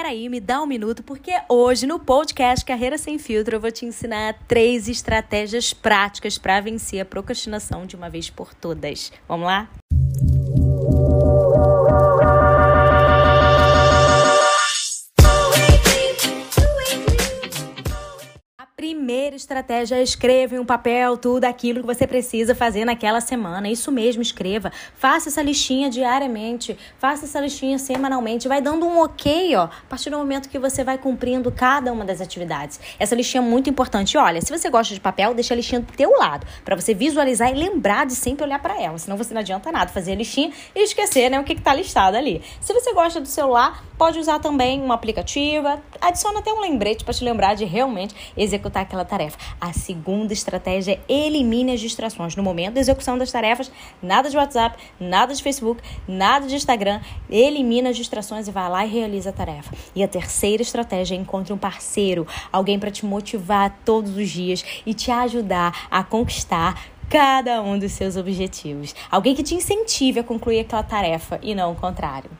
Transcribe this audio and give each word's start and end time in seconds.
Peraí, 0.00 0.28
me 0.28 0.38
dá 0.38 0.62
um 0.62 0.66
minuto, 0.66 1.02
porque 1.02 1.32
hoje 1.48 1.84
no 1.84 1.98
podcast 1.98 2.64
Carreira 2.64 2.96
Sem 2.96 3.18
Filtro 3.18 3.56
eu 3.56 3.60
vou 3.60 3.72
te 3.72 3.84
ensinar 3.84 4.38
três 4.46 4.88
estratégias 4.88 5.72
práticas 5.72 6.38
para 6.38 6.60
vencer 6.60 7.00
a 7.00 7.04
procrastinação 7.04 7.84
de 7.84 7.96
uma 7.96 8.08
vez 8.08 8.30
por 8.30 8.54
todas. 8.54 9.12
Vamos 9.26 9.46
lá? 9.46 9.68
Primeira 18.78 19.34
estratégia 19.34 19.96
é 19.96 20.02
escreva 20.04 20.54
em 20.54 20.60
um 20.60 20.64
papel 20.64 21.16
tudo 21.16 21.46
aquilo 21.46 21.80
que 21.80 21.86
você 21.86 22.06
precisa 22.06 22.54
fazer 22.54 22.84
naquela 22.84 23.20
semana. 23.20 23.68
Isso 23.68 23.90
mesmo, 23.90 24.22
escreva. 24.22 24.70
Faça 24.94 25.28
essa 25.28 25.42
listinha 25.42 25.90
diariamente, 25.90 26.78
faça 26.96 27.24
essa 27.24 27.40
listinha 27.40 27.76
semanalmente. 27.76 28.46
Vai 28.46 28.62
dando 28.62 28.86
um 28.86 29.00
ok, 29.02 29.56
ó, 29.56 29.64
a 29.64 29.70
partir 29.88 30.10
do 30.10 30.16
momento 30.16 30.48
que 30.48 30.60
você 30.60 30.84
vai 30.84 30.96
cumprindo 30.96 31.50
cada 31.50 31.92
uma 31.92 32.04
das 32.04 32.20
atividades. 32.20 32.78
Essa 33.00 33.16
listinha 33.16 33.42
é 33.42 33.44
muito 33.44 33.68
importante. 33.68 34.16
Olha, 34.16 34.40
se 34.40 34.56
você 34.56 34.70
gosta 34.70 34.94
de 34.94 35.00
papel, 35.00 35.34
deixa 35.34 35.54
a 35.54 35.56
listinha 35.56 35.80
do 35.80 35.92
teu 35.92 36.12
lado, 36.16 36.46
para 36.64 36.76
você 36.76 36.94
visualizar 36.94 37.50
e 37.50 37.54
lembrar 37.54 38.06
de 38.06 38.14
sempre 38.14 38.44
olhar 38.44 38.62
para 38.62 38.80
ela. 38.80 38.96
Senão 38.96 39.16
você 39.16 39.34
não 39.34 39.40
adianta 39.40 39.72
nada 39.72 39.90
fazer 39.90 40.12
a 40.12 40.14
listinha 40.14 40.52
e 40.72 40.84
esquecer, 40.84 41.28
né, 41.28 41.40
o 41.40 41.42
que 41.42 41.54
está 41.54 41.74
listado 41.74 42.16
ali. 42.16 42.42
Se 42.60 42.72
você 42.72 42.92
gosta 42.92 43.20
do 43.20 43.26
celular, 43.26 43.82
pode 43.98 44.20
usar 44.20 44.38
também 44.38 44.80
uma 44.80 44.94
aplicativa. 44.94 45.82
Adiciona 46.00 46.38
até 46.38 46.52
um 46.52 46.60
lembrete 46.60 47.04
para 47.04 47.12
te 47.12 47.24
lembrar 47.24 47.54
de 47.54 47.64
realmente 47.64 48.14
executar 48.36 48.67
executar 48.68 48.82
aquela 48.82 49.04
tarefa. 49.04 49.38
A 49.60 49.72
segunda 49.72 50.32
estratégia 50.32 51.00
é 51.08 51.12
elimine 51.26 51.72
as 51.72 51.80
distrações. 51.80 52.36
No 52.36 52.42
momento 52.42 52.74
da 52.74 52.80
execução 52.80 53.18
das 53.18 53.32
tarefas, 53.32 53.70
nada 54.02 54.30
de 54.30 54.36
WhatsApp, 54.36 54.78
nada 55.00 55.34
de 55.34 55.42
Facebook, 55.42 55.82
nada 56.06 56.46
de 56.46 56.54
Instagram. 56.54 57.00
Elimina 57.28 57.90
as 57.90 57.96
distrações 57.96 58.46
e 58.46 58.50
vai 58.50 58.68
lá 58.68 58.86
e 58.86 58.90
realiza 58.90 59.30
a 59.30 59.32
tarefa. 59.32 59.74
E 59.94 60.02
a 60.02 60.08
terceira 60.08 60.62
estratégia 60.62 61.14
é 61.14 61.18
encontre 61.18 61.52
um 61.52 61.58
parceiro, 61.58 62.26
alguém 62.52 62.78
para 62.78 62.90
te 62.90 63.04
motivar 63.04 63.76
todos 63.84 64.16
os 64.16 64.28
dias 64.28 64.64
e 64.84 64.94
te 64.94 65.10
ajudar 65.10 65.88
a 65.90 66.04
conquistar 66.04 66.80
cada 67.08 67.62
um 67.62 67.78
dos 67.78 67.92
seus 67.92 68.16
objetivos. 68.16 68.94
Alguém 69.10 69.34
que 69.34 69.42
te 69.42 69.54
incentive 69.54 70.20
a 70.20 70.24
concluir 70.24 70.60
aquela 70.60 70.82
tarefa 70.82 71.38
e 71.42 71.54
não 71.54 71.72
o 71.72 71.74
contrário. 71.74 72.30